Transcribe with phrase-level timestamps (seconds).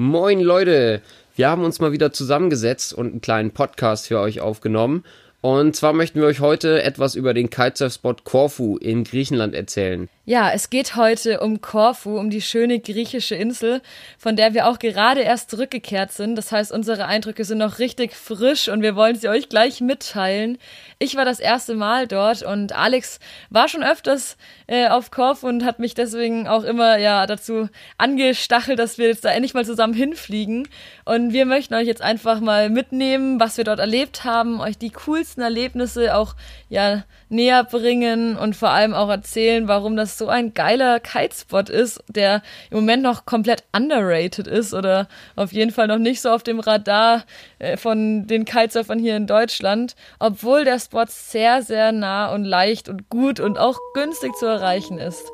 [0.00, 1.02] Moin Leute,
[1.34, 5.02] wir haben uns mal wieder zusammengesetzt und einen kleinen Podcast für euch aufgenommen.
[5.40, 10.08] Und zwar möchten wir euch heute etwas über den Kitesurf-Spot Corfu in Griechenland erzählen.
[10.24, 13.80] Ja, es geht heute um Korfu, um die schöne griechische Insel,
[14.18, 16.36] von der wir auch gerade erst zurückgekehrt sind.
[16.36, 20.58] Das heißt, unsere Eindrücke sind noch richtig frisch und wir wollen sie euch gleich mitteilen.
[21.00, 23.18] Ich war das erste Mal dort und Alex
[23.50, 24.36] war schon öfters
[24.68, 29.24] äh, auf Korfu und hat mich deswegen auch immer ja dazu angestachelt, dass wir jetzt
[29.24, 30.68] da endlich mal zusammen hinfliegen.
[31.06, 34.90] Und wir möchten euch jetzt einfach mal mitnehmen, was wir dort erlebt haben, euch die
[34.90, 36.34] coolsten Erlebnisse auch
[36.68, 42.02] ja näher bringen und vor allem auch erzählen, warum das so ein geiler Kitespot ist,
[42.08, 46.42] der im Moment noch komplett underrated ist oder auf jeden Fall noch nicht so auf
[46.42, 47.24] dem Radar
[47.58, 52.90] äh, von den Kitesurfern hier in Deutschland, obwohl der Spot sehr, sehr nah und leicht
[52.90, 54.57] und gut und auch günstig zu erreichen
[54.98, 55.24] ist.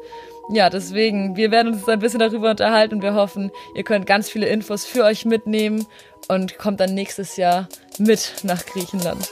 [0.51, 4.29] Ja, deswegen, wir werden uns ein bisschen darüber unterhalten und wir hoffen, ihr könnt ganz
[4.29, 5.87] viele Infos für euch mitnehmen
[6.29, 9.31] und kommt dann nächstes Jahr mit nach Griechenland.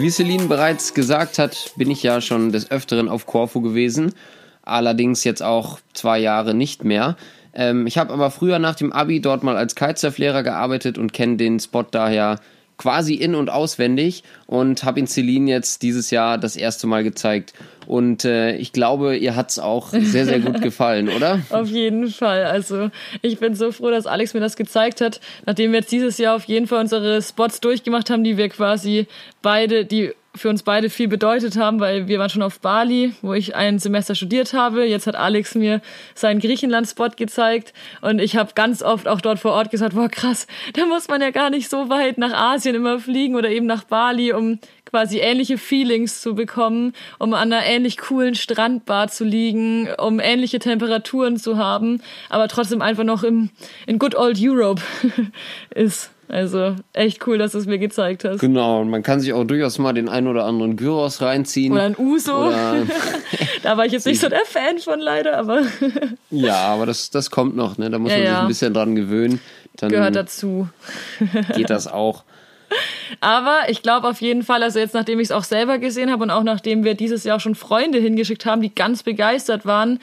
[0.00, 4.14] Wie Celine bereits gesagt hat, bin ich ja schon des Öfteren auf Korfu gewesen.
[4.62, 7.16] Allerdings jetzt auch zwei Jahre nicht mehr.
[7.54, 11.36] Ähm, ich habe aber früher nach dem Abi dort mal als Kitesurf-Lehrer gearbeitet und kenne
[11.36, 12.40] den Spot daher
[12.80, 17.52] quasi in- und auswendig und habe ihn Celine jetzt dieses Jahr das erste Mal gezeigt.
[17.86, 21.40] Und äh, ich glaube, ihr hat es auch sehr, sehr gut gefallen, oder?
[21.50, 22.44] auf jeden Fall.
[22.44, 22.90] Also
[23.20, 26.36] ich bin so froh, dass Alex mir das gezeigt hat, nachdem wir jetzt dieses Jahr
[26.36, 29.06] auf jeden Fall unsere Spots durchgemacht haben, die wir quasi
[29.42, 33.34] beide, die für uns beide viel bedeutet haben, weil wir waren schon auf Bali, wo
[33.34, 34.84] ich ein Semester studiert habe.
[34.84, 35.80] Jetzt hat Alex mir
[36.14, 40.46] seinen Griechenland-Spot gezeigt und ich habe ganz oft auch dort vor Ort gesagt, boah krass,
[40.74, 43.84] da muss man ja gar nicht so weit nach Asien immer fliegen oder eben nach
[43.84, 49.88] Bali, um quasi ähnliche Feelings zu bekommen, um an einer ähnlich coolen Strandbar zu liegen,
[49.98, 53.50] um ähnliche Temperaturen zu haben, aber trotzdem einfach noch im,
[53.86, 54.82] in good old Europe
[55.74, 56.10] ist.
[56.30, 58.38] Also echt cool, dass du es mir gezeigt hast.
[58.38, 61.72] Genau, und man kann sich auch durchaus mal den einen oder anderen Gyros reinziehen.
[61.72, 62.48] Oder ein Uso.
[62.48, 62.86] Oder
[63.64, 65.62] da war ich jetzt nicht so der Fan von leider, aber.
[66.30, 67.90] ja, aber das, das kommt noch, ne?
[67.90, 68.40] Da muss ja, man sich ja.
[68.42, 69.40] ein bisschen dran gewöhnen.
[69.76, 70.68] Dann Gehört dazu.
[71.56, 72.24] geht das auch.
[73.20, 76.22] Aber ich glaube auf jeden Fall, also jetzt nachdem ich es auch selber gesehen habe
[76.22, 79.98] und auch nachdem wir dieses Jahr auch schon Freunde hingeschickt haben, die ganz begeistert waren,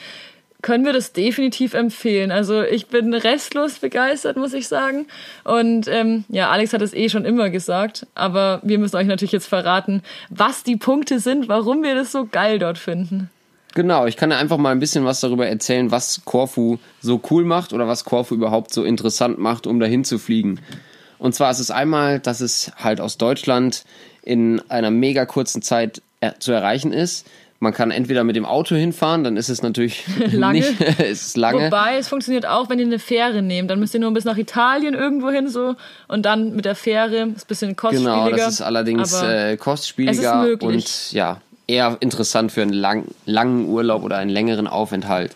[0.62, 2.32] können wir das definitiv empfehlen.
[2.32, 5.06] Also ich bin restlos begeistert, muss ich sagen.
[5.44, 9.32] Und ähm, ja, Alex hat es eh schon immer gesagt, aber wir müssen euch natürlich
[9.32, 13.30] jetzt verraten, was die Punkte sind, warum wir das so geil dort finden.
[13.76, 17.46] Genau, ich kann ja einfach mal ein bisschen was darüber erzählen, was Corfu so cool
[17.46, 20.60] macht oder was Corfu überhaupt so interessant macht, um dahin zu fliegen.
[21.20, 23.84] Und zwar ist es einmal, dass es halt aus Deutschland
[24.24, 26.02] in einer mega kurzen Zeit
[26.40, 27.28] zu erreichen ist.
[27.60, 30.60] Man kann entweder mit dem Auto hinfahren, dann ist es natürlich lange.
[30.60, 31.66] Nicht, es ist lange.
[31.66, 33.72] Wobei es funktioniert auch, wenn ihr eine Fähre nehmt.
[33.72, 35.76] Dann müsst ihr nur bis nach Italien irgendwo hin so
[36.08, 38.26] und dann mit der Fähre ist ein bisschen kostspieliger.
[38.26, 43.68] Genau, das ist allerdings äh, kostspieliger es und ja eher interessant für einen lang, langen
[43.68, 45.36] Urlaub oder einen längeren Aufenthalt.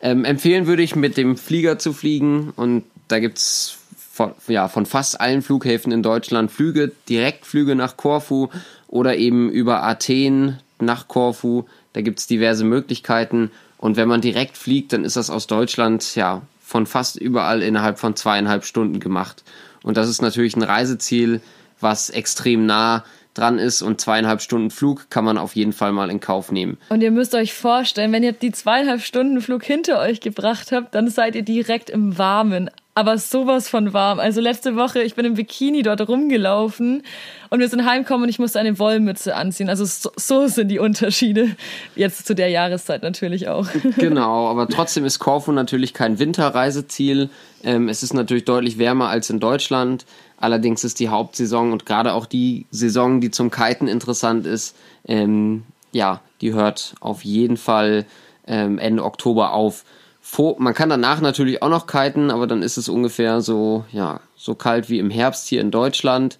[0.00, 3.78] Ähm, empfehlen würde ich mit dem Flieger zu fliegen und da gibt's
[4.12, 8.48] von, ja, von fast allen Flughäfen in Deutschland Flüge, Direktflüge nach Korfu
[8.88, 11.64] oder eben über Athen nach Korfu.
[11.92, 13.50] Da gibt es diverse Möglichkeiten.
[13.78, 17.98] Und wenn man direkt fliegt, dann ist das aus Deutschland ja von fast überall innerhalb
[17.98, 19.44] von zweieinhalb Stunden gemacht.
[19.82, 21.40] Und das ist natürlich ein Reiseziel,
[21.80, 23.04] was extrem nah
[23.36, 26.78] dran ist und zweieinhalb Stunden Flug kann man auf jeden Fall mal in Kauf nehmen.
[26.88, 30.94] Und ihr müsst euch vorstellen, wenn ihr die zweieinhalb Stunden Flug hinter euch gebracht habt,
[30.94, 34.18] dann seid ihr direkt im Warmen aber sowas von warm.
[34.18, 37.02] Also letzte Woche, ich bin im Bikini dort rumgelaufen
[37.50, 39.68] und wir sind heimgekommen und ich musste eine Wollmütze anziehen.
[39.68, 41.56] Also so, so, sind die Unterschiede.
[41.94, 43.68] Jetzt zu der Jahreszeit natürlich auch.
[43.98, 47.28] Genau, aber trotzdem ist Korfu natürlich kein Winterreiseziel.
[47.62, 50.06] Ähm, es ist natürlich deutlich wärmer als in Deutschland.
[50.38, 54.76] Allerdings ist die Hauptsaison und gerade auch die Saison, die zum Kiten interessant ist,
[55.06, 58.04] ähm, ja, die hört auf jeden Fall
[58.46, 59.84] ähm, Ende Oktober auf
[60.28, 64.18] vor, man kann danach natürlich auch noch kiten, aber dann ist es ungefähr so, ja,
[64.34, 66.38] so kalt wie im Herbst hier in Deutschland.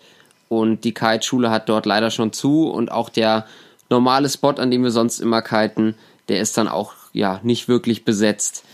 [0.48, 3.46] Und die Kiteschule hat dort leider schon zu und auch der
[3.88, 5.94] normale Spot, an dem wir sonst immer kiten,
[6.28, 8.64] der ist dann auch, ja, nicht wirklich besetzt.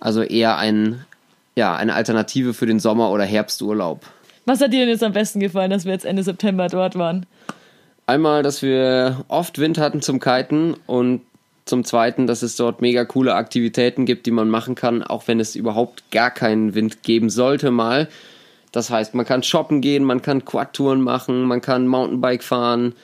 [0.00, 1.06] Also eher ein,
[1.56, 4.04] ja, eine Alternative für den Sommer- oder Herbsturlaub.
[4.50, 7.24] Was hat dir denn jetzt am besten gefallen, dass wir jetzt Ende September dort waren?
[8.06, 11.20] Einmal, dass wir oft Wind hatten zum Kiten und
[11.66, 15.38] zum Zweiten, dass es dort mega coole Aktivitäten gibt, die man machen kann, auch wenn
[15.38, 18.08] es überhaupt gar keinen Wind geben sollte mal.
[18.72, 22.94] Das heißt, man kann shoppen gehen, man kann Quad-Touren machen, man kann Mountainbike fahren,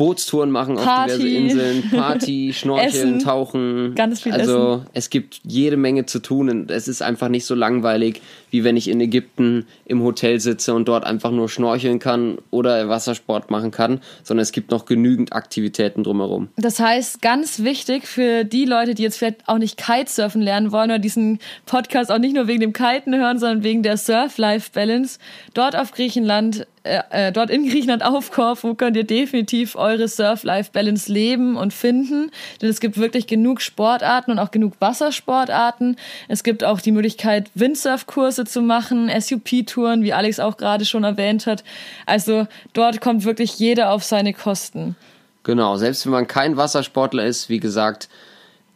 [0.00, 1.18] Bootstouren machen auf Party.
[1.18, 3.18] diverse Inseln, Party, Schnorcheln, Essen.
[3.18, 3.94] Tauchen.
[3.94, 4.86] Ganz viel Also Essen.
[4.94, 8.78] es gibt jede Menge zu tun und es ist einfach nicht so langweilig, wie wenn
[8.78, 13.72] ich in Ägypten im Hotel sitze und dort einfach nur schnorcheln kann oder Wassersport machen
[13.72, 16.48] kann, sondern es gibt noch genügend Aktivitäten drumherum.
[16.56, 20.90] Das heißt, ganz wichtig für die Leute, die jetzt vielleicht auch nicht Kitesurfen lernen wollen
[20.90, 25.18] oder diesen Podcast auch nicht nur wegen dem Kiten hören, sondern wegen der Surf-Life-Balance.
[25.52, 31.12] Dort auf Griechenland, äh, äh, dort in Griechenland auf Korfu könnt ihr definitiv eure Surf-Life-Balance
[31.12, 32.30] leben und finden.
[32.62, 35.96] Denn es gibt wirklich genug Sportarten und auch genug Wassersportarten.
[36.28, 41.46] Es gibt auch die Möglichkeit, Windsurf-Kurse zu machen, SUP-Touren, wie Alex auch gerade schon erwähnt
[41.46, 41.64] hat.
[42.06, 44.96] Also dort kommt wirklich jeder auf seine Kosten.
[45.42, 48.08] Genau, selbst wenn man kein Wassersportler ist, wie gesagt,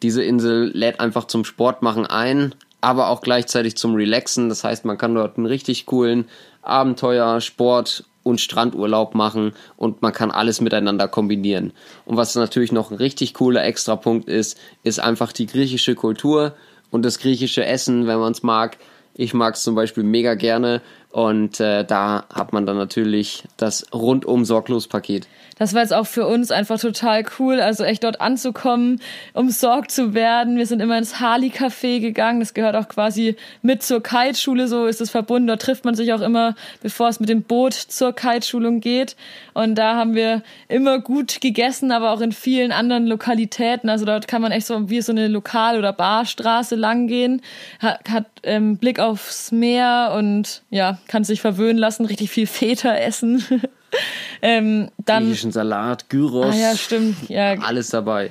[0.03, 4.51] diese Insel lädt einfach zum Sport machen ein, aber auch gleichzeitig zum Relaxen.
[4.51, 6.27] Das heißt, man kann dort einen richtig coolen
[6.65, 11.73] Abenteuer, Sport und Strandurlaub machen und man kann alles miteinander kombinieren.
[12.07, 16.55] Und was natürlich noch ein richtig cooler Extrapunkt ist, ist einfach die griechische Kultur
[16.91, 18.79] und das griechische Essen, wenn man es mag.
[19.15, 20.81] Ich mag es zum Beispiel mega gerne
[21.15, 25.29] und äh, da hat man dann natürlich das rundum sorglos Paket.
[25.57, 29.01] Das war jetzt auch für uns einfach total cool, also echt dort anzukommen,
[29.33, 30.57] umsorgt zu werden.
[30.57, 34.87] Wir sind immer ins Harley Café gegangen, das gehört auch quasi mit zur Kiteschule, so
[34.87, 35.47] ist es verbunden.
[35.47, 39.15] Dort trifft man sich auch immer, bevor es mit dem Boot zur Kiteschulung geht.
[39.53, 43.89] Und da haben wir immer gut gegessen, aber auch in vielen anderen Lokalitäten.
[43.89, 47.41] Also dort kann man echt so wie so eine Lokal- oder Barstraße lang gehen,
[47.79, 52.95] hat, hat ähm, Blick aufs Meer und ja, kann sich verwöhnen lassen, richtig viel Feta
[52.95, 53.45] essen.
[54.43, 56.55] ähm, dann Griechischen Salat, Gyros.
[56.55, 57.29] Ah ja, stimmt.
[57.29, 57.55] Ja.
[57.61, 58.31] Alles dabei.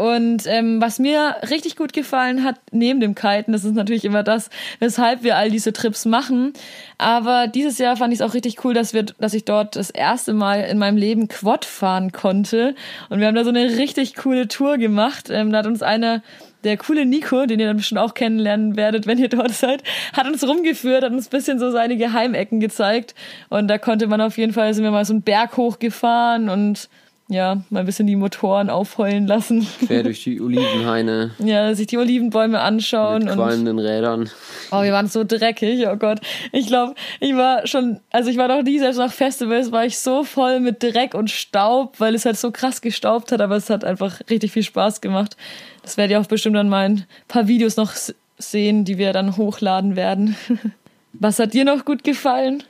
[0.00, 4.22] Und ähm, was mir richtig gut gefallen hat, neben dem Kiten, das ist natürlich immer
[4.22, 6.54] das, weshalb wir all diese Trips machen.
[6.96, 9.90] Aber dieses Jahr fand ich es auch richtig cool, dass wir, dass ich dort das
[9.90, 12.74] erste Mal in meinem Leben Quad fahren konnte.
[13.10, 15.28] Und wir haben da so eine richtig coole Tour gemacht.
[15.28, 16.22] Ähm, da hat uns einer
[16.64, 20.26] der coole Nico, den ihr dann bestimmt auch kennenlernen werdet, wenn ihr dort seid, hat
[20.26, 23.14] uns rumgeführt, hat uns ein bisschen so seine Geheimecken gezeigt.
[23.48, 26.88] Und da konnte man auf jeden Fall, sind wir mal so einen Berg hochgefahren und
[27.30, 29.64] ja, mal ein bisschen die Motoren aufheulen lassen.
[29.86, 31.30] Quer durch die Olivenhaine.
[31.38, 33.20] Ja, sich die Olivenbäume anschauen.
[33.20, 34.28] Mit und qualmenden Rädern.
[34.72, 36.18] Oh, wir waren so dreckig, oh Gott.
[36.50, 39.98] Ich glaube, ich war schon, also ich war noch nie, selbst nach Festivals war ich
[39.98, 43.70] so voll mit Dreck und Staub, weil es halt so krass gestaubt hat, aber es
[43.70, 45.36] hat einfach richtig viel Spaß gemacht.
[45.82, 47.92] Das werdet ihr auch bestimmt dann mal ein paar Videos noch
[48.38, 50.36] sehen, die wir dann hochladen werden.
[51.12, 52.62] Was hat dir noch gut gefallen?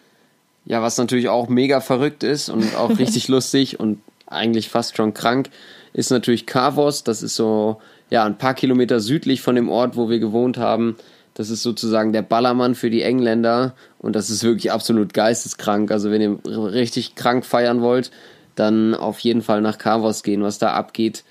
[0.65, 5.15] Ja, was natürlich auch mega verrückt ist und auch richtig lustig und eigentlich fast schon
[5.15, 5.51] krank,
[5.93, 7.05] ist natürlich Kavos.
[7.05, 10.97] Das ist so, ja, ein paar Kilometer südlich von dem Ort, wo wir gewohnt haben.
[11.35, 15.91] Das ist sozusagen der Ballermann für die Engländer und das ist wirklich absolut geisteskrank.
[15.91, 18.11] Also wenn ihr richtig krank feiern wollt,
[18.55, 20.43] dann auf jeden Fall nach Kavos gehen.
[20.43, 21.25] Was da abgeht,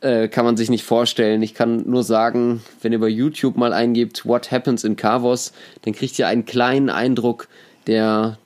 [0.00, 1.42] äh, kann man sich nicht vorstellen.
[1.42, 5.52] Ich kann nur sagen, wenn ihr bei YouTube mal eingebt, What Happens in Kavos,
[5.82, 7.48] dann kriegt ihr einen kleinen Eindruck,
[7.86, 8.38] der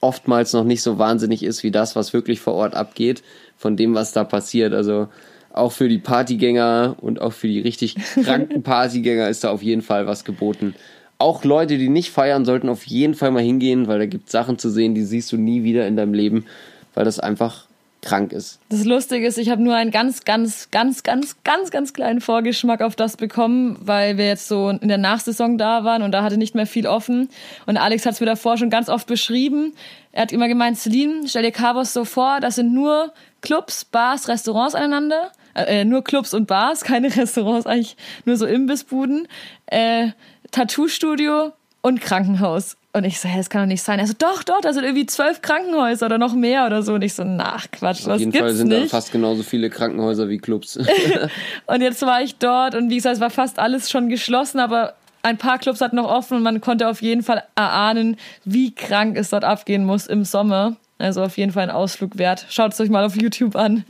[0.00, 3.22] oftmals noch nicht so wahnsinnig ist wie das, was wirklich vor Ort abgeht,
[3.56, 4.72] von dem, was da passiert.
[4.74, 5.08] Also
[5.52, 9.82] auch für die Partygänger und auch für die richtig kranken Partygänger ist da auf jeden
[9.82, 10.74] Fall was geboten.
[11.18, 14.58] Auch Leute, die nicht feiern, sollten auf jeden Fall mal hingehen, weil da gibt Sachen
[14.58, 16.44] zu sehen, die siehst du nie wieder in deinem Leben,
[16.94, 17.65] weil das einfach
[18.06, 18.60] krank ist.
[18.68, 22.80] Das Lustige ist, ich habe nur einen ganz, ganz, ganz, ganz, ganz, ganz kleinen Vorgeschmack
[22.80, 26.38] auf das bekommen, weil wir jetzt so in der Nachsaison da waren und da hatte
[26.38, 27.28] nicht mehr viel offen.
[27.66, 29.74] Und Alex hat es mir davor schon ganz oft beschrieben.
[30.12, 34.28] Er hat immer gemeint, Celine, stell dir Cabos so vor, das sind nur Clubs, Bars,
[34.28, 35.32] Restaurants aneinander.
[35.54, 39.26] Äh, nur Clubs und Bars, keine Restaurants, eigentlich nur so Imbissbuden.
[39.66, 40.10] Äh,
[40.52, 41.52] Tattoo-Studio
[41.86, 42.76] und Krankenhaus.
[42.92, 44.00] Und ich so, hä, das kann doch nicht sein.
[44.00, 46.94] Er so, doch, doch, da sind irgendwie zwölf Krankenhäuser oder noch mehr oder so.
[46.94, 48.86] Und ich so, nach Quatsch, Auf was jeden gibt's Fall sind nicht.
[48.86, 50.76] da fast genauso viele Krankenhäuser wie Clubs.
[51.66, 54.94] Und jetzt war ich dort und wie gesagt, es war fast alles schon geschlossen, aber
[55.22, 59.16] ein paar Clubs hatten noch offen und man konnte auf jeden Fall erahnen, wie krank
[59.16, 60.74] es dort abgehen muss im Sommer.
[60.98, 62.46] Also auf jeden Fall ein Ausflug wert.
[62.48, 63.84] Schaut es euch mal auf YouTube an.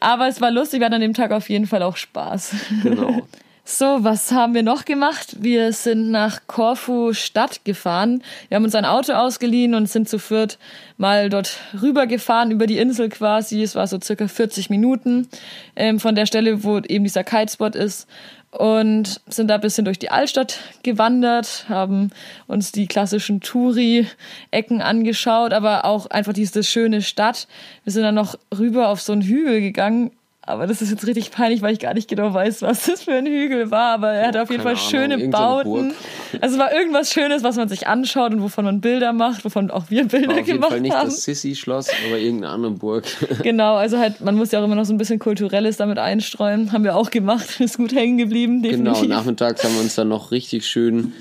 [0.00, 2.52] Aber es war lustig, wir hatten an dem Tag auf jeden Fall auch Spaß.
[2.82, 3.22] genau.
[3.70, 5.36] So, was haben wir noch gemacht?
[5.40, 8.22] Wir sind nach Korfu Stadt gefahren.
[8.48, 10.58] Wir haben uns ein Auto ausgeliehen und sind zu viert
[10.96, 13.62] mal dort rüber gefahren, über die Insel quasi.
[13.62, 15.28] Es war so circa 40 Minuten
[15.76, 18.08] ähm, von der Stelle, wo eben dieser Kitespot ist.
[18.52, 22.10] Und sind da ein bisschen durch die Altstadt gewandert, haben
[22.46, 27.46] uns die klassischen Touri-Ecken angeschaut, aber auch einfach diese schöne Stadt.
[27.84, 30.10] Wir sind dann noch rüber auf so einen Hügel gegangen,
[30.48, 33.12] aber das ist jetzt richtig peinlich, weil ich gar nicht genau weiß, was das für
[33.12, 33.94] ein Hügel war.
[33.94, 35.92] Aber er hatte auf jeden Fall Ahnung, schöne Bauten.
[36.40, 39.70] Also es war irgendwas Schönes, was man sich anschaut und wovon man Bilder macht, wovon
[39.70, 41.10] auch wir Bilder war auf jeden Fall nicht haben.
[41.10, 43.04] das Sissi-Schloss, aber irgendeine andere Burg.
[43.42, 46.72] Genau, also halt, man muss ja auch immer noch so ein bisschen Kulturelles damit einstreuen.
[46.72, 48.62] Haben wir auch gemacht, ist gut hängen geblieben.
[48.62, 49.02] Genau, definitiv.
[49.02, 51.12] Genau, nachmittags haben wir uns dann noch richtig schön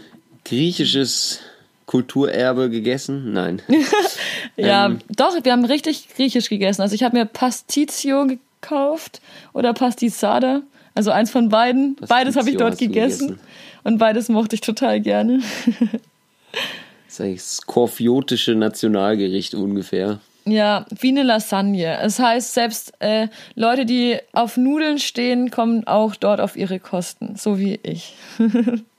[0.46, 1.42] griechisches
[1.86, 3.34] Kulturerbe gegessen?
[3.34, 3.62] Nein.
[4.58, 6.82] ja, ähm, doch, wir haben richtig griechisch gegessen.
[6.82, 8.28] Also ich habe mir Pastizio
[8.68, 9.22] gekauft
[9.54, 10.62] oder Pastizada.
[10.94, 11.96] Also eins von beiden.
[11.96, 13.28] Pastizio beides habe ich dort gegessen.
[13.28, 13.48] gegessen.
[13.84, 15.40] Und beides mochte ich total gerne.
[16.52, 20.20] das ist eigentlich das korfiotische Nationalgericht ungefähr.
[20.46, 21.98] Ja, wie eine Lasagne.
[21.98, 26.80] Es das heißt, selbst äh, Leute, die auf Nudeln stehen, kommen auch dort auf ihre
[26.80, 28.16] Kosten, so wie ich.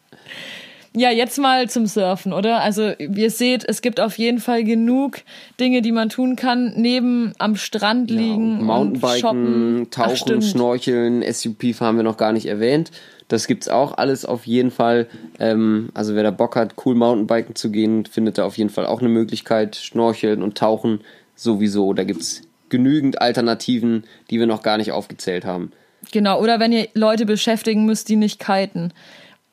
[0.95, 2.61] Ja, jetzt mal zum Surfen, oder?
[2.61, 5.19] Also, ihr seht, es gibt auf jeden Fall genug
[5.61, 8.59] Dinge, die man tun kann, neben am Strand liegen.
[8.59, 12.91] Ja, Mountainbiken, Tauchen, Ach, Schnorcheln, SUP haben wir noch gar nicht erwähnt.
[13.29, 15.07] Das gibt's auch alles auf jeden Fall.
[15.39, 18.87] Ähm, also wer da Bock hat, cool Mountainbiken zu gehen, findet da auf jeden Fall
[18.87, 19.77] auch eine Möglichkeit.
[19.77, 21.01] Schnorcheln und Tauchen
[21.37, 21.93] sowieso.
[21.93, 25.73] Da gibt's genügend Alternativen, die wir noch gar nicht aufgezählt haben.
[26.13, 28.93] Genau, oder wenn ihr Leute beschäftigen müsst, die nicht kiten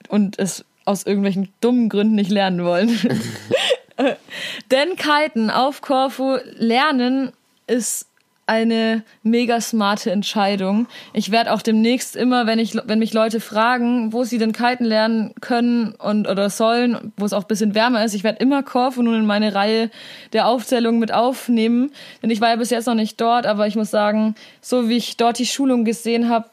[0.08, 2.98] und es aus irgendwelchen dummen Gründen nicht lernen wollen.
[4.72, 7.32] Denn Kiten auf Korfu lernen
[7.68, 8.08] ist
[8.48, 10.88] eine mega smarte Entscheidung.
[11.14, 14.86] Ich werde auch demnächst immer, wenn ich, wenn mich Leute fragen, wo sie denn kiten
[14.86, 18.62] lernen können und oder sollen, wo es auch ein bisschen wärmer ist, ich werde immer
[18.62, 19.90] Korfu nun in meine Reihe
[20.34, 21.92] der Aufzählungen mit aufnehmen.
[22.22, 24.98] Denn ich war ja bis jetzt noch nicht dort, aber ich muss sagen, so wie
[24.98, 26.50] ich dort die Schulung gesehen habe,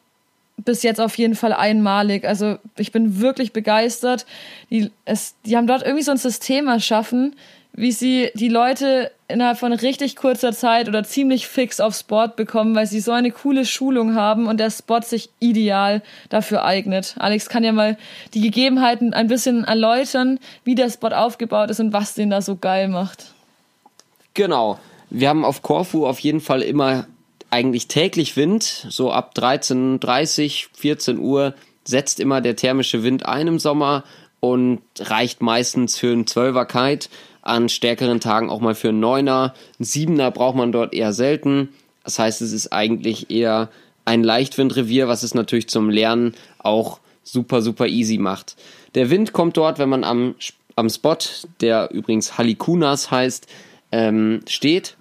[0.57, 2.25] bis jetzt auf jeden Fall einmalig.
[2.25, 4.27] Also ich bin wirklich begeistert.
[4.71, 7.35] Die, es, die haben dort irgendwie so ein System erschaffen,
[7.73, 12.75] wie sie die Leute innerhalb von richtig kurzer Zeit oder ziemlich fix aufs Board bekommen,
[12.75, 17.15] weil sie so eine coole Schulung haben und der Spot sich ideal dafür eignet.
[17.19, 17.97] Alex kann ja mal
[18.35, 22.57] die Gegebenheiten ein bisschen erläutern, wie der Spot aufgebaut ist und was den da so
[22.57, 23.33] geil macht.
[24.35, 24.79] Genau.
[25.09, 27.07] Wir haben auf Corfu auf jeden Fall immer
[27.53, 31.55] eigentlich täglich Wind, so ab 13.30, 14 Uhr
[31.85, 34.05] setzt immer der thermische Wind ein im Sommer
[34.41, 37.09] und reicht meistens für einen Zwölfer Kite,
[37.43, 39.55] an stärkeren Tagen auch mal für einen Neuner.
[39.79, 41.71] Ein Siebener braucht man dort eher selten.
[42.05, 43.69] Das heißt, es ist eigentlich eher
[44.05, 48.57] ein Leichtwindrevier, was es natürlich zum Lernen auch super, super easy macht.
[48.95, 50.35] Der Wind kommt dort, wenn man am,
[50.77, 51.19] am Spot,
[51.61, 53.47] der übrigens Halikunas heißt,
[53.93, 54.97] ähm, steht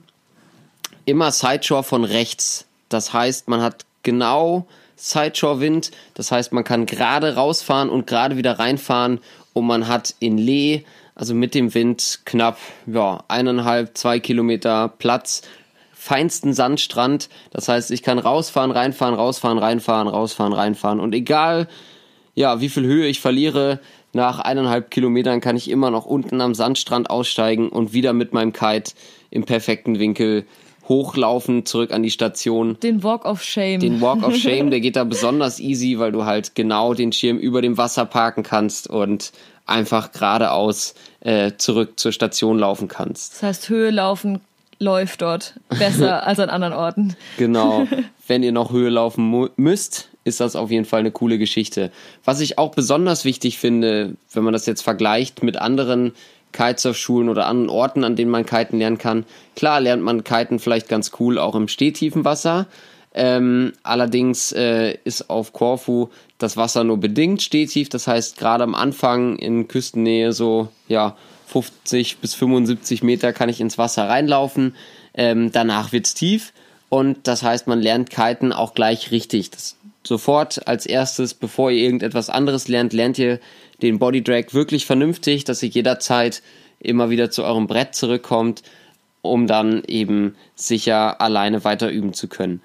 [1.06, 2.66] immer Sideshore von rechts.
[2.90, 5.92] Das heißt, man hat genau Sideshore-Wind.
[6.14, 9.20] Das heißt, man kann gerade rausfahren und gerade wieder reinfahren.
[9.54, 15.42] Und man hat in Lee, also mit dem Wind, knapp ja, eineinhalb, zwei Kilometer Platz.
[15.94, 17.30] Feinsten Sandstrand.
[17.52, 21.00] Das heißt, ich kann rausfahren, reinfahren, rausfahren, reinfahren, rausfahren, reinfahren.
[21.00, 21.68] Und egal,
[22.34, 23.80] ja, wie viel Höhe ich verliere,
[24.14, 28.52] nach eineinhalb Kilometern kann ich immer noch unten am Sandstrand aussteigen und wieder mit meinem
[28.52, 28.94] Kite
[29.30, 30.46] im perfekten Winkel
[30.92, 32.78] hochlaufen, zurück an die Station.
[32.84, 33.80] Den Walk of Shame.
[33.80, 37.38] Den Walk of Shame, der geht da besonders easy, weil du halt genau den Schirm
[37.38, 39.32] über dem Wasser parken kannst und
[39.66, 43.36] einfach geradeaus äh, zurück zur Station laufen kannst.
[43.36, 44.42] Das heißt, Höhe laufen
[44.80, 47.16] läuft dort besser als an anderen Orten.
[47.38, 47.88] Genau.
[48.28, 51.92] Wenn ihr noch Höhe laufen müsst, ist das auf jeden Fall eine coole Geschichte.
[52.26, 56.14] Was ich auch besonders wichtig finde, wenn man das jetzt vergleicht mit anderen
[56.52, 59.26] Kitesurf-Schulen oder anderen Orten, an denen man kiten lernen kann.
[59.56, 62.68] Klar lernt man kiten vielleicht ganz cool auch im stehtiefen Wasser.
[63.14, 67.90] Ähm, allerdings äh, ist auf Korfu das Wasser nur bedingt stetief.
[67.90, 71.18] Das heißt, gerade am Anfang in Küstennähe so ja
[71.48, 74.76] 50 bis 75 Meter kann ich ins Wasser reinlaufen.
[75.14, 76.54] Ähm, danach wird's tief
[76.88, 79.50] und das heißt, man lernt Kiten auch gleich richtig.
[79.52, 83.40] Das sofort als erstes, bevor ihr irgendetwas anderes lernt, lernt ihr
[83.82, 86.42] den Body Drag wirklich vernünftig, dass ihr jederzeit
[86.80, 88.64] immer wieder zu eurem Brett zurückkommt,
[89.22, 92.62] um dann eben sicher alleine weiter üben zu können.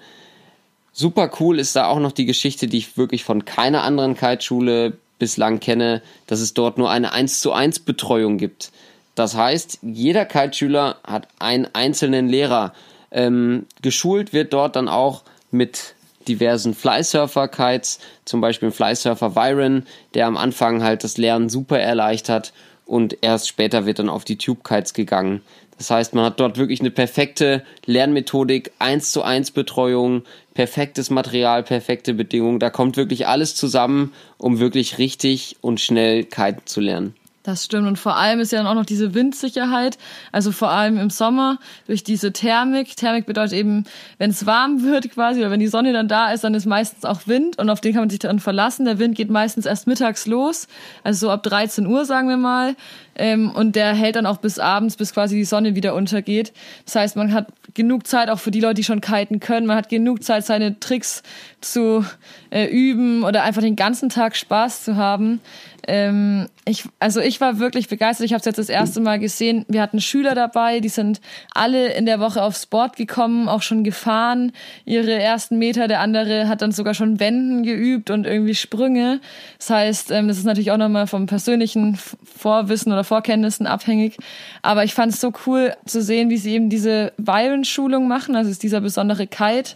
[0.91, 4.97] Super cool ist da auch noch die Geschichte, die ich wirklich von keiner anderen Kiteschule
[5.19, 8.71] bislang kenne, dass es dort nur eine 1 zu 1 Betreuung gibt.
[9.13, 12.73] Das heißt, jeder Kiteschüler hat einen einzelnen Lehrer.
[13.11, 15.95] Ähm, geschult wird dort dann auch mit
[16.27, 22.53] diversen Flysurfer-Kites, zum Beispiel Flysurfer Viren, der am Anfang halt das Lernen super erleichtert
[22.85, 25.41] und erst später wird dann auf die Tube-Kites gegangen.
[25.77, 30.23] Das heißt, man hat dort wirklich eine perfekte Lernmethodik, eins zu eins Betreuung,
[30.55, 32.59] perfektes Material, perfekte Bedingungen.
[32.59, 37.13] Da kommt wirklich alles zusammen, um wirklich richtig und schnell kiten zu lernen.
[37.47, 37.87] Das stimmt.
[37.87, 39.97] Und vor allem ist ja dann auch noch diese Windsicherheit.
[40.33, 42.97] Also vor allem im Sommer durch diese Thermik.
[42.97, 43.85] Thermik bedeutet eben,
[44.17, 47.05] wenn es warm wird quasi oder wenn die Sonne dann da ist, dann ist meistens
[47.05, 48.83] auch Wind und auf den kann man sich dann verlassen.
[48.83, 50.67] Der Wind geht meistens erst mittags los.
[51.05, 52.75] Also so ab 13 Uhr, sagen wir mal.
[53.15, 56.51] Ähm, und der hält dann auch bis abends, bis quasi die Sonne wieder untergeht.
[56.83, 59.67] Das heißt, man hat genug Zeit auch für die Leute, die schon kiten können.
[59.67, 61.23] Man hat genug Zeit, seine Tricks
[61.61, 62.05] zu
[62.49, 65.39] äh, üben oder einfach den ganzen Tag Spaß zu haben.
[65.87, 68.25] Ähm, ich, also ich war wirklich begeistert.
[68.25, 69.65] Ich habe es jetzt das erste Mal gesehen.
[69.67, 71.21] Wir hatten Schüler dabei, die sind
[71.53, 74.51] alle in der Woche aufs Board gekommen, auch schon gefahren,
[74.85, 75.87] ihre ersten Meter.
[75.87, 79.19] Der andere hat dann sogar schon Wenden geübt und irgendwie Sprünge.
[79.57, 84.17] Das heißt, ähm, das ist natürlich auch nochmal vom persönlichen Vorwissen oder Vorkenntnissen abhängig.
[84.61, 88.35] Aber ich fand es so cool zu sehen, wie sie eben diese Byron-Schulung machen.
[88.35, 89.75] Also ist dieser besondere Kite,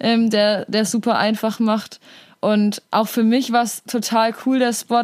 [0.00, 2.00] ähm, der, der super einfach macht.
[2.40, 5.02] Und auch für mich war es total cool, der Spot,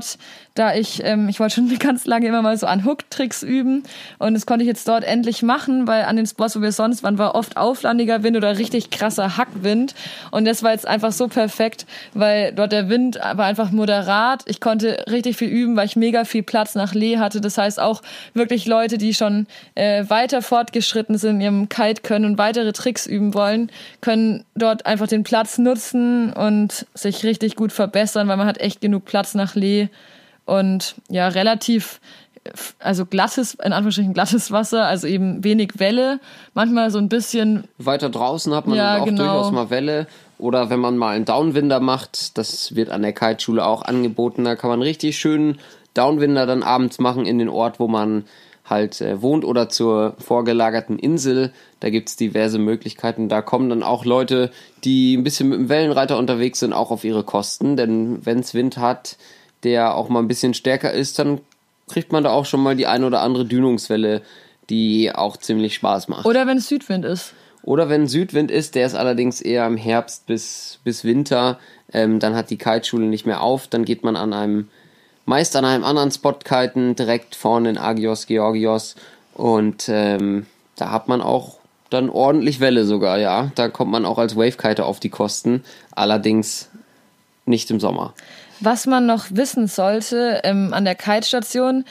[0.55, 3.83] da ich, ähm, ich wollte schon ganz lange immer mal so an Hook-Tricks üben
[4.19, 7.03] und das konnte ich jetzt dort endlich machen, weil an den Spots, wo wir sonst
[7.03, 9.95] waren, war oft auflandiger Wind oder richtig krasser Hackwind
[10.31, 14.43] und das war jetzt einfach so perfekt, weil dort der Wind war einfach moderat.
[14.47, 17.41] Ich konnte richtig viel üben, weil ich mega viel Platz nach Lee hatte.
[17.41, 22.25] Das heißt auch wirklich Leute, die schon äh, weiter fortgeschritten sind in ihrem Kite können
[22.25, 27.73] und weitere Tricks üben wollen, können dort einfach den Platz nutzen und sich richtig gut
[27.73, 29.89] verbessern, weil man hat echt genug Platz nach Lee
[30.45, 32.01] und ja, relativ
[32.79, 36.21] also glattes, in Anführungsstrichen glattes Wasser, also eben wenig Welle,
[36.53, 37.65] manchmal so ein bisschen.
[37.79, 39.23] Weiter draußen hat man ja, auch genau.
[39.23, 40.07] durchaus mal Welle.
[40.39, 44.57] Oder wenn man mal einen Downwinder macht, das wird an der Kiteschule auch angeboten, da
[44.57, 45.59] kann man richtig schön
[45.95, 48.25] Downwinder dann abends machen in den Ort, wo man
[48.65, 51.53] halt äh, wohnt oder zur vorgelagerten Insel.
[51.81, 53.29] Da gibt es diverse Möglichkeiten.
[53.29, 54.51] Da kommen dann auch Leute,
[54.85, 57.77] die ein bisschen mit dem Wellenreiter unterwegs sind, auch auf ihre Kosten.
[57.77, 59.17] Denn wenn es Wind hat,
[59.65, 61.41] der auch mal ein bisschen stärker ist, dann
[61.89, 64.23] kriegt man da auch schon mal die ein oder andere Dünungswelle,
[64.71, 66.25] die auch ziemlich Spaß macht.
[66.25, 67.35] Oder wenn es Südwind ist.
[67.63, 71.59] Oder wenn Südwind ist, der ist allerdings eher im Herbst bis, bis Winter,
[71.93, 74.69] ähm, dann hat die Kiteschule nicht mehr auf, dann geht man an einem
[75.25, 78.97] meist an einem anderen Spot kiten, direkt vorne in Agios Georgios.
[79.35, 81.59] Und ähm, da hat man auch
[81.91, 83.51] dann ordentlich Welle sogar, ja.
[83.55, 85.65] Da kommt man auch als Wavekiter auf die Kosten.
[85.93, 86.69] Allerdings
[87.47, 88.15] nicht im Sommer.
[88.61, 91.85] Was man noch wissen sollte ähm, an der Kitestation,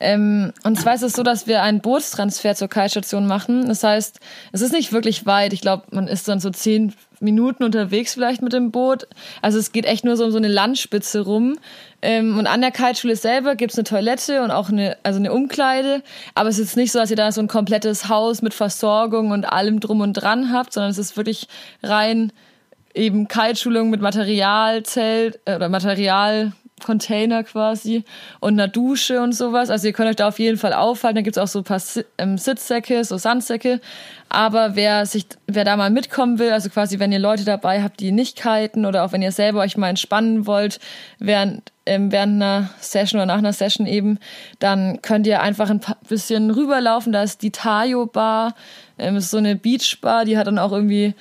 [0.00, 3.68] ähm, und zwar ist es so, dass wir einen Bootstransfer zur Kitestation machen.
[3.68, 4.18] Das heißt,
[4.52, 5.52] es ist nicht wirklich weit.
[5.52, 9.06] Ich glaube, man ist dann so zehn Minuten unterwegs vielleicht mit dem Boot.
[9.42, 11.58] Also es geht echt nur so um so eine Landspitze rum.
[12.02, 16.02] Ähm, und an der Kiteschule selber gibt's eine Toilette und auch eine, also eine Umkleide.
[16.34, 19.44] Aber es ist nicht so, dass ihr da so ein komplettes Haus mit Versorgung und
[19.44, 21.46] allem drum und dran habt, sondern es ist wirklich
[21.82, 22.32] rein
[22.94, 26.52] eben Kiteschulung mit Materialzelt äh, oder Material
[26.84, 28.04] Container quasi
[28.40, 29.70] und einer Dusche und sowas.
[29.70, 31.16] Also ihr könnt euch da auf jeden Fall aufhalten.
[31.16, 31.80] Da gibt's auch so ein paar
[32.18, 33.80] ähm, Sitzsäcke, so Sandsäcke.
[34.32, 37.98] Aber wer sich, wer da mal mitkommen will, also quasi wenn ihr Leute dabei habt,
[37.98, 40.78] die nicht kiten oder auch wenn ihr selber euch mal entspannen wollt,
[41.18, 44.18] während, ähm, während einer Session oder nach einer Session eben,
[44.60, 47.12] dann könnt ihr einfach ein bisschen rüberlaufen.
[47.12, 48.54] Da ist die Tayo Bar,
[49.00, 51.14] ähm, ist so eine Beach-Bar, die hat dann auch irgendwie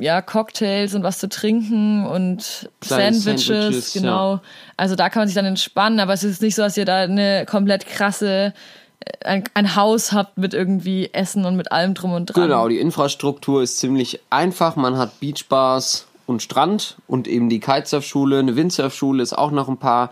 [0.00, 4.34] ja, Cocktails und was zu trinken und Sandwiches, Sandwiches, genau.
[4.34, 4.42] Ja.
[4.76, 6.98] Also da kann man sich dann entspannen, aber es ist nicht so, dass ihr da
[6.98, 8.52] eine komplett krasse
[9.00, 12.44] äh, ein, ein Haus habt mit irgendwie Essen und mit allem drum und dran.
[12.44, 14.76] Genau, die Infrastruktur ist ziemlich einfach.
[14.76, 18.38] Man hat Beachbars und Strand und eben die Kitesurfschule.
[18.38, 20.10] Eine Windsurfschule ist auch noch ein paar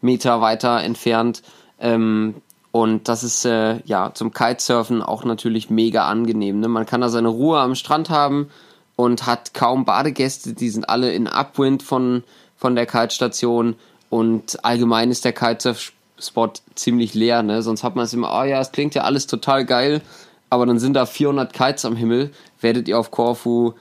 [0.00, 1.42] Meter weiter entfernt.
[1.80, 2.36] Ähm,
[2.72, 6.58] und das ist äh, ja zum Kitesurfen auch natürlich mega angenehm.
[6.60, 6.68] Ne?
[6.68, 8.48] Man kann da seine Ruhe am Strand haben
[8.96, 10.54] und hat kaum Badegäste.
[10.54, 12.24] Die sind alle in Upwind von,
[12.56, 13.76] von der Kitestation
[14.08, 17.42] und allgemein ist der Kitesurf-Spot ziemlich leer.
[17.42, 17.62] Ne?
[17.62, 20.00] Sonst hat man es immer, oh ja, es klingt ja alles total geil,
[20.48, 22.30] aber dann sind da 400 Kites am Himmel.
[22.62, 23.74] Werdet ihr auf Korfu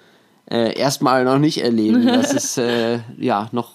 [0.49, 2.06] äh, erstmal noch nicht erleben.
[2.06, 3.71] Das ist äh, ja noch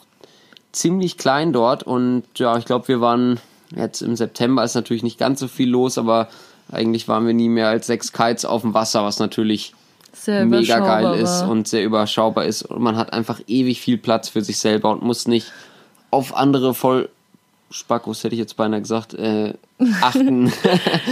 [0.73, 3.41] ziemlich klein dort und ja, ich glaube, wir waren
[3.75, 6.29] Jetzt im September ist natürlich nicht ganz so viel los, aber
[6.71, 9.75] eigentlich waren wir nie mehr als sechs Kites auf dem Wasser, was natürlich
[10.13, 12.63] sehr mega geil ist und sehr überschaubar ist.
[12.63, 15.53] Und man hat einfach ewig viel Platz für sich selber und muss nicht
[16.11, 17.09] auf andere voll
[17.71, 19.55] Spackos, hätte ich jetzt beinahe gesagt, äh,
[20.01, 20.53] achten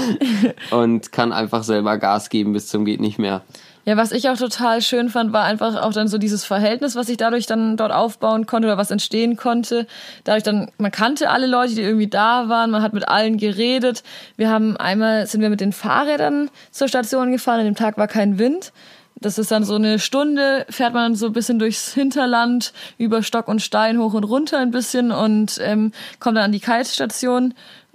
[0.71, 3.43] und kann einfach selber Gas geben bis zum geht nicht mehr.
[3.87, 7.11] Ja, was ich auch total schön fand, war einfach auch dann so dieses Verhältnis, was
[7.11, 9.87] ich dadurch dann dort aufbauen konnte oder was entstehen konnte.
[10.25, 14.03] Dadurch dann, man kannte alle Leute, die irgendwie da waren, man hat mit allen geredet.
[14.37, 18.09] Wir haben einmal, sind wir mit den Fahrrädern zur Station gefahren, an dem Tag war
[18.09, 18.73] kein Wind.
[19.21, 23.49] Das ist dann so eine Stunde, fährt man so ein bisschen durchs Hinterland, über Stock
[23.49, 27.55] und Stein hoch und runter ein bisschen und ähm, kommt dann an die Kite-Station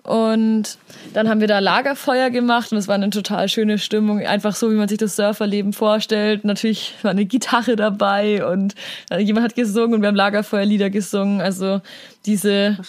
[0.09, 0.79] Und
[1.13, 4.25] dann haben wir da Lagerfeuer gemacht und es war eine total schöne Stimmung.
[4.25, 6.45] Einfach so, wie man sich das Surferleben vorstellt.
[6.45, 8.73] Natürlich war eine Gitarre dabei und
[9.11, 11.41] äh, jemand hat gesungen und wir haben Lagerfeuerlieder gesungen.
[11.41, 11.81] Also
[12.25, 12.79] diese,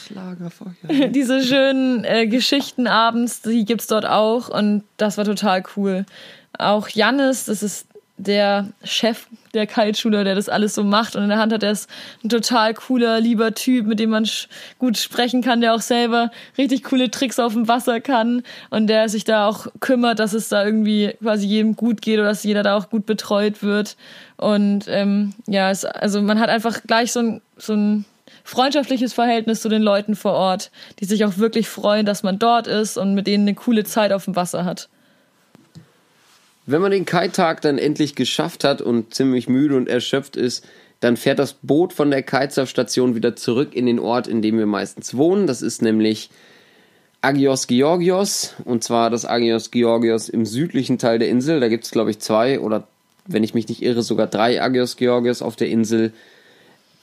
[1.11, 6.07] diese schönen äh, Geschichten abends, die gibt's dort auch und das war total cool.
[6.59, 7.87] Auch Jannis, das ist
[8.27, 11.17] der Chef der Kiteschule, der das alles so macht.
[11.17, 11.89] Und in der Hand hat er ist
[12.23, 14.29] ein total cooler, lieber Typ, mit dem man
[14.79, 18.43] gut sprechen kann, der auch selber richtig coole Tricks auf dem Wasser kann.
[18.71, 22.29] Und der sich da auch kümmert, dass es da irgendwie quasi jedem gut geht oder
[22.29, 23.97] dass jeder da auch gut betreut wird.
[24.37, 28.05] Und ähm, ja, es, also man hat einfach gleich so ein, so ein
[28.45, 32.67] freundschaftliches Verhältnis zu den Leuten vor Ort, die sich auch wirklich freuen, dass man dort
[32.67, 34.89] ist und mit denen eine coole Zeit auf dem Wasser hat.
[36.71, 40.65] Wenn man den Kite-Tag dann endlich geschafft hat und ziemlich müde und erschöpft ist,
[41.01, 44.67] dann fährt das Boot von der Kitesurf-Station wieder zurück in den Ort, in dem wir
[44.67, 45.49] meistens wohnen.
[45.49, 46.31] Das ist nämlich
[47.23, 48.55] Agios Georgios.
[48.65, 51.59] Und zwar das Agios Georgios im südlichen Teil der Insel.
[51.59, 52.87] Da gibt es, glaube ich, zwei oder,
[53.27, 56.13] wenn ich mich nicht irre, sogar drei Agios Georgios auf der Insel.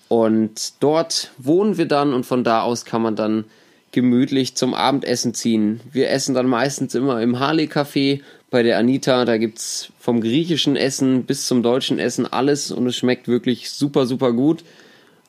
[0.08, 3.44] Und dort wohnen wir dann und von da aus kann man dann
[3.92, 5.80] gemütlich zum Abendessen ziehen.
[5.92, 9.26] Wir essen dann meistens immer im Harley-Café bei der Anita.
[9.26, 13.72] Da gibt es vom griechischen Essen bis zum deutschen Essen alles und es schmeckt wirklich
[13.72, 14.64] super, super gut.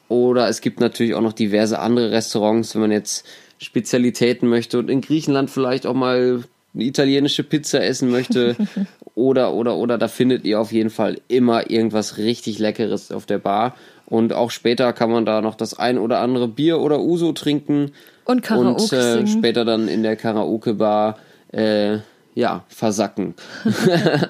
[0.09, 3.27] Oder es gibt natürlich auch noch diverse andere Restaurants, wenn man jetzt
[3.59, 6.45] Spezialitäten möchte und in Griechenland vielleicht auch mal
[6.75, 8.57] eine italienische Pizza essen möchte.
[9.15, 13.39] oder, oder, oder, da findet ihr auf jeden Fall immer irgendwas richtig Leckeres auf der
[13.39, 13.77] Bar.
[14.09, 17.93] Und auch später kann man da noch das ein oder andere Bier oder Uso trinken.
[18.25, 21.19] Und Karaoke Und äh, später dann in der Karaoke-Bar
[21.53, 21.99] äh,
[22.35, 23.35] ja, versacken.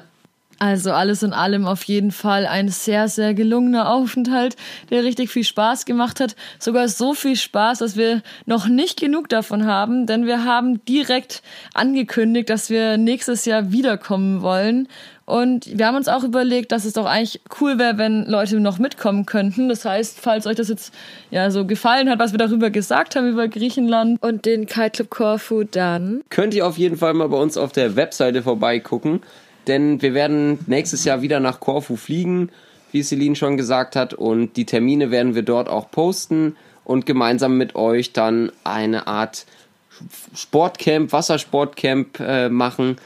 [0.61, 4.57] Also alles in allem auf jeden Fall ein sehr, sehr gelungener Aufenthalt,
[4.91, 6.35] der richtig viel Spaß gemacht hat.
[6.59, 11.43] Sogar so viel Spaß, dass wir noch nicht genug davon haben, denn wir haben direkt
[11.75, 14.88] angekündigt, dass wir nächstes Jahr wiederkommen wollen.
[15.29, 18.79] Und wir haben uns auch überlegt, dass es doch eigentlich cool wäre, wenn Leute noch
[18.79, 19.69] mitkommen könnten.
[19.69, 20.95] Das heißt, falls euch das jetzt
[21.31, 24.23] ja so gefallen hat, was wir darüber gesagt haben über Griechenland.
[24.23, 26.23] Und den Kite Club Corfu, dann?
[26.31, 29.21] Könnt ihr auf jeden Fall mal bei uns auf der Webseite vorbeigucken,
[29.67, 32.49] denn wir werden nächstes Jahr wieder nach Corfu fliegen,
[32.91, 37.59] wie Celine schon gesagt hat, und die Termine werden wir dort auch posten und gemeinsam
[37.59, 39.45] mit euch dann eine Art
[40.35, 42.97] Sportcamp, Wassersportcamp äh, machen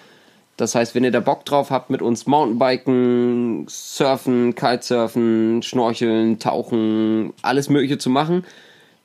[0.57, 7.33] das heißt, wenn ihr da Bock drauf habt, mit uns Mountainbiken, Surfen, Kitesurfen, Schnorcheln, Tauchen,
[7.43, 8.45] alles Mögliche zu machen,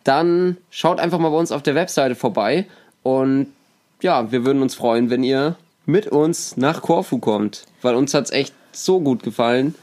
[0.03, 2.65] dann schaut einfach mal bei uns auf der Webseite vorbei.
[3.03, 3.47] Und
[4.01, 5.55] ja, wir würden uns freuen, wenn ihr
[5.85, 9.73] mit uns nach Korfu kommt, weil uns hat es echt so gut gefallen,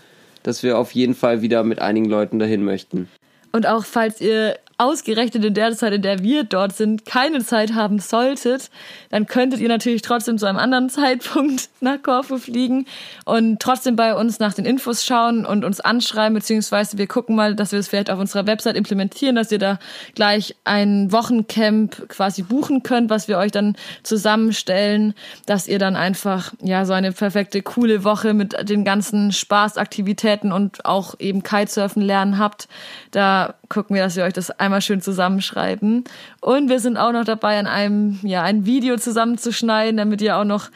[0.43, 3.09] dass wir auf jeden Fall wieder mit einigen Leuten dahin möchten.
[3.53, 7.75] Und auch falls ihr ausgerechnet in der Zeit, in der wir dort sind, keine Zeit
[7.75, 8.71] haben solltet,
[9.11, 12.87] dann könntet ihr natürlich trotzdem zu einem anderen Zeitpunkt nach Korfu fliegen
[13.25, 17.55] und trotzdem bei uns nach den Infos schauen und uns anschreiben, beziehungsweise wir gucken mal,
[17.55, 19.79] dass wir es vielleicht auf unserer Website implementieren, dass ihr da
[20.15, 25.15] gleich ein Wochencamp quasi buchen könnt, was wir euch dann zusammenstellen,
[25.47, 30.85] dass ihr dann einfach, ja, so eine perfekte, coole Woche mit den ganzen Spaßaktivitäten und
[30.85, 32.69] auch eben Kitesurfen lernen habt.
[33.11, 36.05] Da gucken wir, dass wir euch das einmal schön zusammenschreiben.
[36.41, 40.45] Und wir sind auch noch dabei, an einem, ja, ein Video zusammenzuschneiden, damit ihr auch
[40.45, 40.71] noch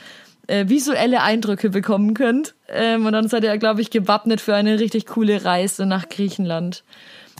[0.46, 2.54] äh, visuelle Eindrücke bekommen könnt.
[2.68, 6.82] Ähm, und dann seid ihr, glaube ich, gewappnet für eine richtig coole Reise nach Griechenland.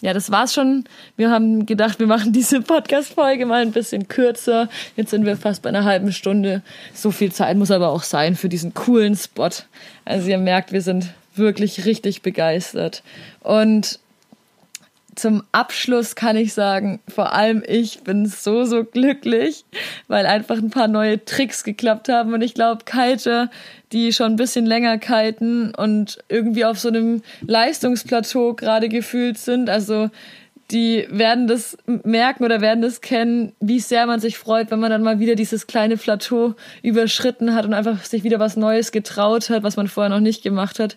[0.01, 0.85] Ja, das war's schon.
[1.17, 4.69] Wir haben gedacht, wir machen diese Podcast-Folge mal ein bisschen kürzer.
[4.97, 6.63] Jetzt sind wir fast bei einer halben Stunde.
[6.95, 9.51] So viel Zeit muss aber auch sein für diesen coolen Spot.
[10.05, 13.03] Also ihr merkt, wir sind wirklich richtig begeistert.
[13.41, 13.99] Und
[15.19, 19.65] zum Abschluss kann ich sagen, vor allem ich bin so, so glücklich,
[20.07, 22.33] weil einfach ein paar neue Tricks geklappt haben.
[22.33, 23.51] Und ich glaube, Kiter,
[23.93, 29.69] die schon ein bisschen länger kiten und irgendwie auf so einem Leistungsplateau gerade gefühlt sind,
[29.69, 30.11] also
[30.71, 34.91] die werden das merken oder werden das kennen, wie sehr man sich freut, wenn man
[34.91, 39.49] dann mal wieder dieses kleine Plateau überschritten hat und einfach sich wieder was Neues getraut
[39.49, 40.97] hat, was man vorher noch nicht gemacht hat.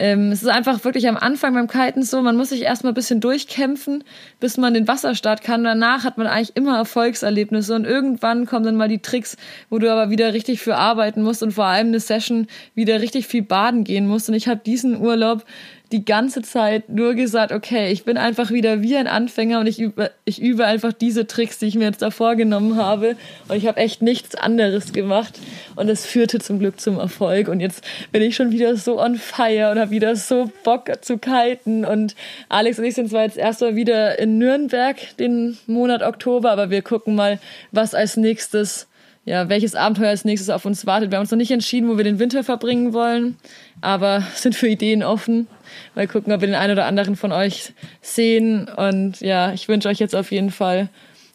[0.00, 2.94] Ähm, es ist einfach wirklich am Anfang beim Kiten so, man muss sich erstmal ein
[2.94, 4.04] bisschen durchkämpfen,
[4.38, 5.64] bis man den Wasserstart kann.
[5.64, 9.36] Danach hat man eigentlich immer Erfolgserlebnisse und irgendwann kommen dann mal die Tricks,
[9.70, 13.26] wo du aber wieder richtig für arbeiten musst und vor allem eine Session wieder richtig
[13.26, 14.28] viel baden gehen musst.
[14.28, 15.44] Und ich habe diesen Urlaub
[15.90, 19.80] die ganze Zeit nur gesagt, okay, ich bin einfach wieder wie ein Anfänger und ich
[19.80, 23.16] übe, ich übe einfach diese Tricks, die ich mir jetzt da vorgenommen habe.
[23.48, 25.38] Und ich habe echt nichts anderes gemacht.
[25.76, 27.48] Und es führte zum Glück zum Erfolg.
[27.48, 31.16] Und jetzt bin ich schon wieder so on fire und habe wieder so Bock zu
[31.16, 31.86] kiten.
[31.86, 32.14] Und
[32.50, 36.82] Alex und ich sind zwar jetzt erstmal wieder in Nürnberg den Monat Oktober, aber wir
[36.82, 37.38] gucken mal,
[37.72, 38.87] was als nächstes
[39.28, 41.10] ja, welches Abenteuer als nächstes auf uns wartet.
[41.10, 43.36] Wir haben uns noch nicht entschieden, wo wir den Winter verbringen wollen,
[43.82, 45.46] aber sind für Ideen offen.
[45.94, 48.68] Mal gucken, ob wir den einen oder anderen von euch sehen.
[48.68, 50.88] Und ja, ich wünsche euch jetzt auf jeden Fall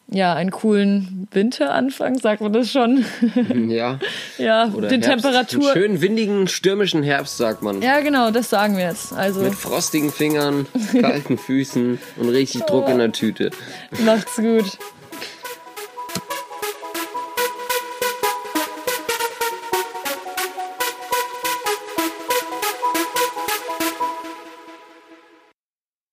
[0.08, 3.04] ja, einen coolen Winteranfang, sagt man das schon?
[3.68, 3.98] Ja.
[4.38, 5.24] ja, Oder den Herbst.
[5.24, 5.70] Temperatur.
[5.70, 7.80] Einen schönen, windigen, stürmischen Herbst, sagt man.
[7.80, 9.12] Ja, genau, das sagen wir jetzt.
[9.12, 10.66] Also Mit frostigen Fingern,
[11.00, 13.50] kalten Füßen und richtig Druck in der Tüte.
[14.04, 14.78] macht's gut.